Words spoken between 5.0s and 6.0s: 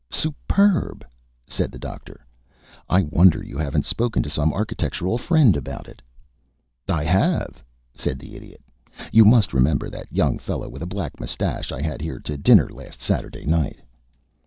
friend about